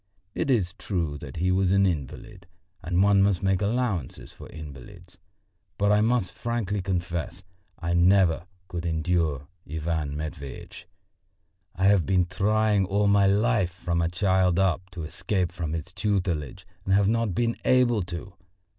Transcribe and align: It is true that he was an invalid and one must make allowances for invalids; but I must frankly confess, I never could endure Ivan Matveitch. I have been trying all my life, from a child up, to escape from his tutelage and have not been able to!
It 0.33 0.49
is 0.49 0.73
true 0.79 1.19
that 1.19 1.35
he 1.35 1.51
was 1.51 1.71
an 1.71 1.85
invalid 1.85 2.47
and 2.81 3.03
one 3.03 3.21
must 3.21 3.43
make 3.43 3.61
allowances 3.61 4.33
for 4.33 4.49
invalids; 4.49 5.19
but 5.77 5.91
I 5.91 6.01
must 6.01 6.31
frankly 6.31 6.81
confess, 6.81 7.43
I 7.77 7.93
never 7.93 8.47
could 8.67 8.83
endure 8.83 9.47
Ivan 9.71 10.17
Matveitch. 10.17 10.87
I 11.75 11.85
have 11.85 12.07
been 12.07 12.25
trying 12.25 12.87
all 12.87 13.05
my 13.05 13.27
life, 13.27 13.69
from 13.71 14.01
a 14.01 14.09
child 14.09 14.57
up, 14.57 14.89
to 14.89 15.03
escape 15.03 15.51
from 15.51 15.73
his 15.73 15.93
tutelage 15.93 16.65
and 16.83 16.95
have 16.95 17.07
not 17.07 17.35
been 17.35 17.55
able 17.63 18.01
to! 18.01 18.33